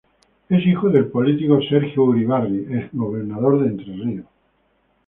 Es 0.49 0.65
hijo 0.65 0.89
del 0.89 1.09
político 1.09 1.59
Sergio 1.69 2.05
Urribarri, 2.05 2.65
ex 2.75 2.89
gobernador 2.91 3.59
de 3.61 3.67
Entre 3.67 3.93
Ríos. 3.93 4.25